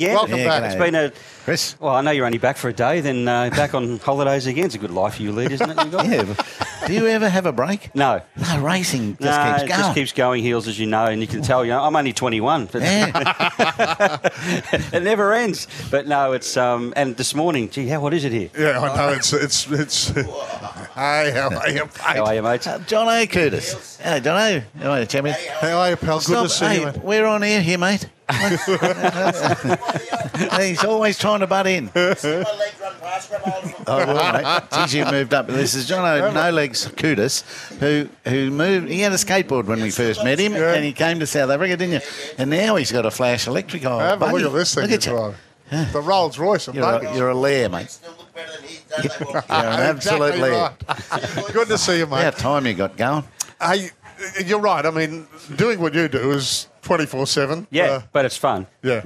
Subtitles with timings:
[0.00, 0.64] Yeah, Welcome yeah, back.
[0.64, 1.12] It's been a
[1.44, 1.78] Chris.
[1.78, 4.64] Well, I know you're only back for a day, then uh, back on holidays again.
[4.64, 5.84] It's a good life for you, lead, isn't it?
[5.84, 6.10] You guys?
[6.10, 6.86] Yeah.
[6.86, 7.94] Do you ever have a break?
[7.94, 8.22] No.
[8.36, 9.80] No, racing just no, keeps it going.
[9.80, 11.66] just keeps going Heals, as you know, and you can tell.
[11.66, 12.66] You know, I'm only 21.
[12.72, 14.18] But Yeah.
[14.92, 15.68] it never ends.
[15.90, 16.94] But no, it's um.
[16.96, 18.48] And this morning, gee, how what is it here?
[18.58, 19.08] Yeah, I know.
[19.12, 20.12] It's it's it's.
[21.00, 22.66] Hey, how are you, How are you, mate?
[22.66, 23.26] Uh, John O.
[23.26, 23.98] Curtis.
[24.02, 24.60] Hello, John O.
[24.82, 25.36] How are you, champion?
[25.60, 26.18] How are you, pal?
[26.18, 26.42] Good Stop.
[26.44, 26.98] to see hey, you, mate.
[27.02, 28.06] we're on air here, mate.
[30.60, 31.90] He's always trying to butt in.
[31.94, 32.14] Oh,
[33.86, 34.62] well, mate.
[34.72, 36.30] Since you moved up, this is John O.
[36.32, 37.42] No Legs Kudus,
[37.78, 38.88] who who moved.
[38.88, 40.74] He had a skateboard when we first met him, Yeah.
[40.74, 42.00] and he came to South Africa, didn't you?
[42.38, 43.84] And now he's got a flash electric.
[43.84, 44.84] Oh, Have a look at this thing.
[44.88, 45.34] Look at you're
[45.92, 47.16] The Rolls Royce You're a, buggies.
[47.16, 47.98] you're a lair, mate.
[49.04, 50.72] You're an absolute Exactly lair.
[50.88, 51.52] right.
[51.52, 52.22] Good to see you, mate.
[52.24, 53.24] How time you got going?
[53.60, 53.90] Hey,
[54.44, 54.84] you're right.
[54.84, 57.66] I mean, doing what you do is 24 7.
[57.70, 58.66] Yeah, but it's fun.
[58.82, 59.04] yeah.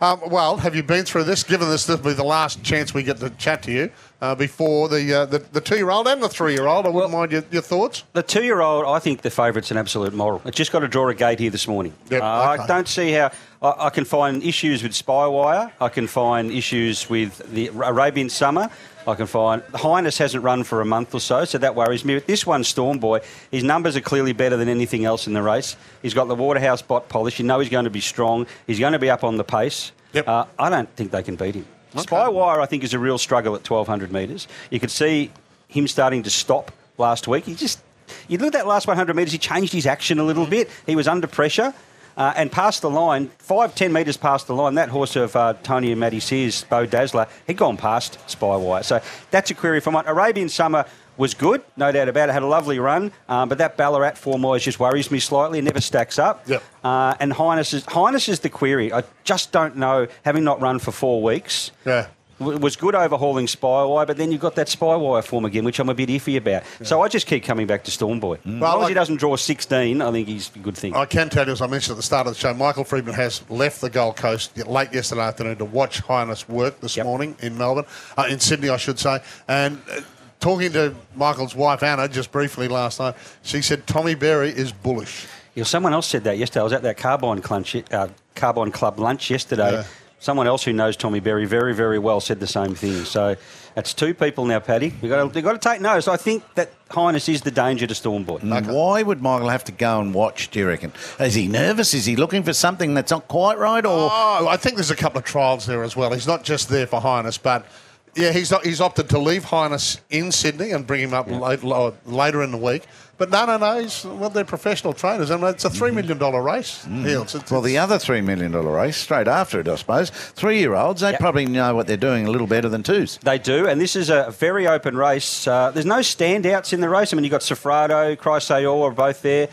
[0.00, 1.42] Um, well, have you been through this?
[1.42, 3.90] Given this, this will be the last chance we get to chat to you
[4.22, 6.86] uh, before the, uh, the the two year old and the three year old.
[6.86, 8.04] I wouldn't mind your, your thoughts.
[8.14, 10.40] The two-year-old, I think the favourite's an absolute moral.
[10.46, 11.92] It's just got to draw a gate here this morning.
[12.08, 12.24] Yep, Uh,
[12.54, 12.62] okay.
[12.62, 13.30] I don't see how
[13.60, 15.70] I, I can find issues with Spywire.
[15.82, 18.70] I can find issues with the Arabian Summer.
[19.08, 22.16] I can find Highness hasn't run for a month or so, so that worries me.
[22.16, 23.20] But this one, Storm Boy,
[23.50, 25.76] his numbers are clearly better than anything else in the race.
[26.02, 27.38] He's got the Waterhouse Bott polish.
[27.38, 28.46] You know he's going to be strong.
[28.66, 29.92] He's going to be up on the pace.
[30.12, 30.28] Yep.
[30.28, 31.66] Uh, I don't think they can beat him.
[31.94, 34.46] Spywire, I think, is a real struggle at 1,200 metres.
[34.70, 35.32] You could see
[35.68, 37.44] him starting to stop last week.
[37.44, 37.80] He just,
[38.28, 40.68] you look at that last 100 metres, he changed his action a little bit.
[40.86, 41.72] He was under pressure.
[42.18, 45.54] Uh, and past the line, five, ten metres past the line, that horse of uh,
[45.62, 48.84] Tony and Matty Sears, Bo Dazzler, he'd gone past Spywire.
[48.84, 50.02] So that's a query for mine.
[50.06, 50.84] Arabian Summer
[51.16, 54.42] was good, no doubt about it, had a lovely run, um, but that Ballarat form
[54.42, 55.60] wise just worries me slightly.
[55.60, 56.48] It never stacks up.
[56.48, 56.62] Yep.
[56.82, 58.92] Uh, and Highness is, Highness is the query.
[58.92, 62.08] I just don't know, having not run for four weeks, Yeah.
[62.38, 65.88] W- was good overhauling Spywire, but then you've got that Spywire form again, which I'm
[65.88, 66.62] a bit iffy about.
[66.84, 68.34] So I just keep coming back to Storm Boy.
[68.34, 70.94] As long Well, as he doesn't draw 16, I think he's a good thing.
[70.94, 73.14] I can tell you, as I mentioned at the start of the show, Michael Freedman
[73.14, 77.06] has left the Gold Coast late yesterday afternoon to watch Highness work this Yep.
[77.06, 79.20] morning in Melbourne, uh, in Sydney, I should say.
[79.48, 80.00] And uh,
[80.40, 85.26] talking to Michael's wife, Anna, just briefly last night, she said Tommy Berry is bullish.
[85.56, 86.60] Yeah, someone else said that yesterday.
[86.60, 88.06] I was at that Carbine, clunch, uh,
[88.36, 89.72] Carbine Club lunch yesterday.
[89.72, 89.84] Yeah.
[90.20, 93.04] Someone else who knows Tommy Berry very, very well said the same thing.
[93.04, 93.36] So
[93.76, 94.92] that's two people now, Paddy.
[95.00, 96.08] We've got to, we've got to take notice.
[96.08, 98.38] I think that Highness is the danger to Storm Boy.
[98.42, 100.92] And Why would Michael have to go and watch, do you reckon?
[101.20, 101.94] Is he nervous?
[101.94, 103.84] Is he looking for something that's not quite right?
[103.84, 106.12] Or Oh, I think there's a couple of trials there as well.
[106.12, 107.64] He's not just there for Highness, but
[108.14, 111.62] yeah, he's not, he's opted to leave Highness in Sydney and bring him up late,
[111.62, 112.84] lo- later in the week.
[113.16, 113.80] But no, no, no.
[113.80, 116.84] He's, well, they're professional trainers, and it's a three million dollar race.
[116.84, 117.34] Heals.
[117.34, 121.00] It's, Well, the other $3 million race, straight after it, I suppose, three year olds,
[121.00, 121.20] they Yep.
[121.20, 123.18] probably know what they're doing a little better than twos.
[123.24, 125.48] They do, and this is a very open race.
[125.48, 127.12] Uh, there's no standouts in the race.
[127.12, 129.48] I mean, you've got Sofrado, Chrysaor are both there.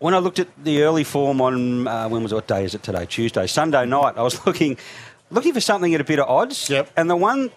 [0.00, 2.74] When I looked at the early form on, uh, when was it, what day is
[2.74, 3.06] it today?
[3.06, 4.76] Tuesday, Sunday night, I was looking
[5.30, 6.68] looking for something at a bit of odds.
[6.68, 6.90] Yep.
[6.98, 7.50] And the one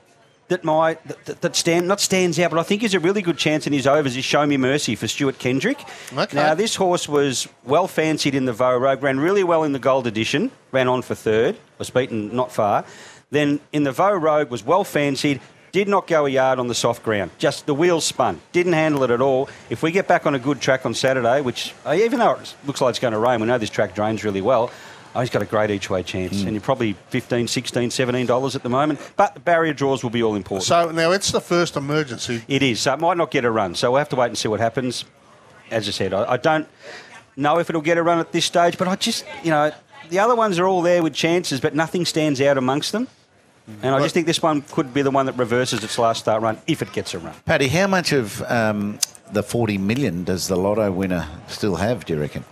[0.50, 3.38] that my that, that- stand not stands out, but I think is a really good
[3.38, 5.80] chance in his overs is Show Me Mercy for Stuart Kendrick.
[6.14, 6.36] Okay.
[6.36, 9.80] Now this horse was well fancied in the Vo Rogue, ran really well in the
[9.80, 12.86] Gold Edition, ran on for third, was beaten not far.
[13.30, 15.42] Then in the Vo Rogue was well fancied.
[15.74, 17.30] Did not go a yard on the soft ground.
[17.38, 18.40] Just the wheels spun.
[18.54, 19.50] Didn't handle it at all.
[19.70, 22.56] If we get back on a good track on Saturday, which uh, even though it
[22.66, 24.72] looks like it's going to rain, we know this track drains really well.
[25.18, 28.62] Oh, he's got a great each way chance, and you're probably 15 16 $17 at
[28.62, 29.00] the moment.
[29.16, 30.66] But the barrier draws will be all important.
[30.66, 32.44] so now it's the first emergency.
[32.48, 32.82] It is.
[32.82, 33.74] So it might not get a run.
[33.74, 35.06] So we'll have to wait and see what happens.
[35.72, 36.68] As I said, I, I don't
[37.36, 39.72] know if it'll get a run at this stage, but I just, you know,
[40.10, 43.08] the other ones are all there with chances, but nothing stands out amongst them.
[43.82, 46.44] And I just think this one could be the one that reverses its last start
[46.44, 47.34] run if it gets a run.
[47.44, 49.00] Paddy, how much of um,
[49.34, 52.46] the 40 million does the lotto winner still have, do you reckon?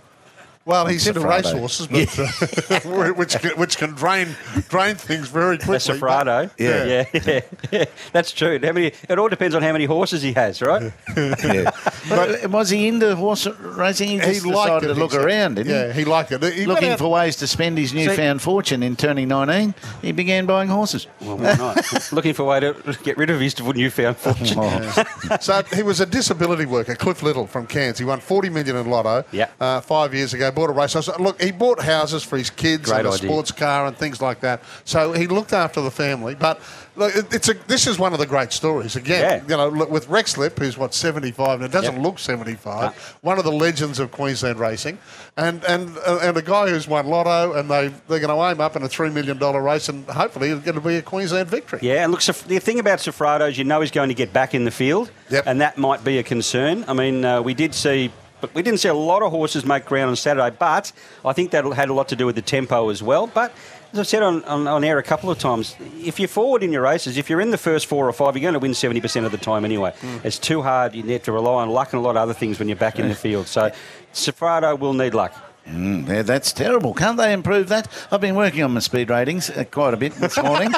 [0.66, 1.28] Well, he's into Sofrado.
[1.44, 4.34] racehorses, but uh, which can, which can drain
[4.68, 5.74] drain things very quickly.
[5.74, 6.50] That's Sofrado.
[6.50, 7.04] but- Yeah.
[7.14, 7.40] yeah,
[7.70, 8.58] yeah, That's true.
[8.60, 8.90] How many?
[9.08, 10.92] It all depends on how many horses he has, right?
[11.16, 11.70] Yeah.
[12.08, 14.08] but, was he into horse racing?
[14.08, 14.94] He He just liked decided it.
[14.94, 15.24] to look said.
[15.24, 16.00] around, didn't yeah, he?
[16.00, 16.42] he liked it.
[16.52, 19.72] He Looking out- for ways to spend his newfound fortune in turning 19,
[20.02, 21.06] he began buying horses.
[21.20, 22.12] Well, why not?
[22.12, 24.58] Looking for a way to get rid of his newfound fortune.
[24.60, 25.36] Oh.
[25.40, 27.98] So he was a disability worker, Cliff Little from Cairns.
[28.00, 29.48] He won 40 million in lotto Yeah.
[29.60, 30.50] uh, five years ago.
[30.56, 31.10] Bought a racehorse.
[31.18, 33.28] Look, he bought houses for his kids Great and a idea.
[33.28, 34.62] sports car and things like that.
[34.86, 36.34] So he looked after the family.
[36.34, 36.62] But
[36.96, 38.96] look, it's a, this is one of the great stories.
[38.96, 39.50] Again, Yeah.
[39.50, 42.02] you know, look, with Rex Lipp, who's what 75, and it doesn't Yep.
[42.02, 43.18] look 75.
[43.20, 44.96] One of the legends of Queensland racing,
[45.36, 48.58] and and uh, and a guy who's won lotto, and they they're going to aim
[48.58, 51.48] up in a three million dollar race, and hopefully it's going to be a Queensland
[51.50, 51.80] victory.
[51.82, 54.32] Yeah, and look, Sof- the thing about Sofrado is you know he's going to get
[54.32, 55.44] back in the field, Yep.
[55.46, 56.86] and that might be a concern.
[56.88, 58.10] I mean, uh, we did see.
[58.40, 60.92] But we didn't see a lot of horses make ground on Saturday, but
[61.24, 63.26] I think that had a lot to do with the tempo as well.
[63.26, 63.52] But
[63.92, 66.72] as I've said on, on, on air a couple of times, if you're forward in
[66.72, 69.24] your races, if you're in the first four or five, you're going to win 70%
[69.24, 69.92] of the time anyway.
[70.00, 70.24] Mm.
[70.24, 70.94] It's too hard.
[70.94, 72.98] You need to rely on luck and a lot of other things when you're back
[72.98, 73.46] in the field.
[73.46, 73.70] So
[74.12, 75.34] Sofrado will need luck.
[75.68, 76.94] Mm, yeah, that's terrible.
[76.94, 77.88] Can't they improve that?
[78.12, 80.72] I've been working on my speed ratings uh, quite a bit this morning.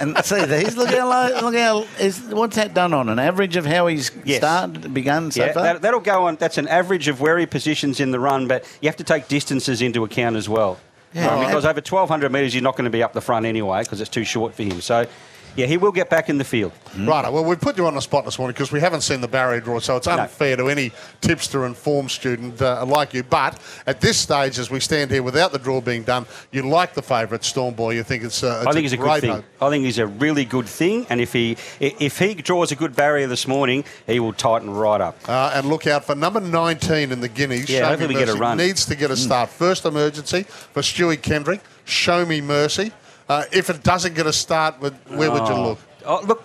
[0.00, 0.76] and see these.
[0.76, 1.40] Look how low.
[1.40, 4.38] Look how is what's that done on an average of how he's Yes.
[4.38, 5.62] started begun so yeah, far?
[5.62, 6.36] that, that'll go on.
[6.36, 9.28] That's an average of where he positions in the run, but you have to take
[9.28, 10.78] distances into account as well.
[11.14, 11.46] Yeah.
[11.46, 14.10] Because over 1,200 metres, you're not going to be up the front anyway because it's
[14.10, 14.78] too short for him.
[14.82, 15.06] So,
[15.56, 16.72] yeah, he will get back in the field.
[16.96, 17.30] Right.
[17.30, 19.60] Well, we've put you on the spot this morning because we haven't seen the barrier
[19.60, 23.22] draw, so it's unfair to any tipster and form student uh, like you.
[23.22, 26.94] But at this stage, as we stand here without the draw being done, you like
[26.94, 27.94] the favourite Storm Boy.
[27.94, 29.30] You think it's, uh, it's I think he's a good thing.
[29.30, 29.44] hope.
[29.60, 32.94] I think he's a really good thing, and if he if he draws a good
[32.96, 35.16] barrier this morning, he will tighten right up.
[35.28, 37.68] Uh, and look out for number 19 in the Guineas.
[37.68, 38.58] Yeah, Show hopefully we get a run.
[38.58, 39.50] Needs to get a start.
[39.50, 41.60] First emergency for Stewie Kendrick.
[41.84, 42.92] Show Me Mercy.
[43.28, 45.78] Uh, if it doesn't get a start, where would you look?
[46.06, 46.42] Oh, look,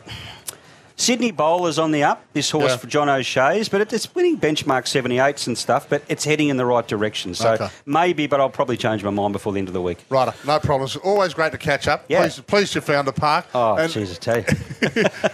[1.03, 2.23] Sydney Bowler's on the up.
[2.33, 2.77] This horse Yeah.
[2.77, 5.87] for John O'Shea's, but it's winning benchmark 78s and stuff.
[5.89, 7.35] But it's heading in the right direction.
[7.35, 7.67] So Okay.
[7.85, 9.99] maybe, but I'll probably change my mind before the end of the week.
[10.09, 10.95] Right, no problems.
[10.95, 12.05] Always great to catch up.
[12.07, 12.21] Yeah.
[12.21, 13.45] Pleased, pleased you found a park.
[13.53, 14.45] Oh, And- Jesus, tell you.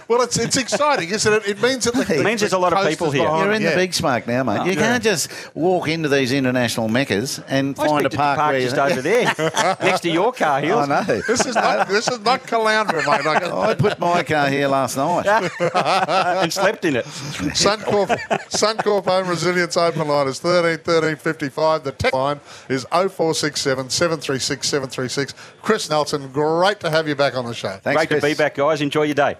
[0.08, 1.46] well, it's it's exciting, isn't it?
[1.48, 3.22] It means that the, It means there's a lot of people here.
[3.22, 3.70] You're in yeah.
[3.70, 4.58] the big smoke now, mate.
[4.60, 8.38] Oh, you can't just walk into these international meccas and I find a expected park,
[8.38, 9.24] park where just over there,
[9.82, 10.74] next to your car, here.
[10.80, 11.02] I know.
[11.04, 13.26] This is not this is not Caloundra, mate.
[13.26, 15.50] I I put my car here last night.
[15.74, 17.04] and slept in it.
[17.04, 18.08] Suncorp,
[18.48, 21.84] Suncorp Home Resilience Open Line is 13 13 55.
[21.84, 25.34] The text line is 0467 736 736.
[25.62, 27.78] Chris Nelson, great to have you back on the show.
[27.82, 28.80] Thanks, Great to be back, guys.
[28.80, 29.36] Enjoy your day.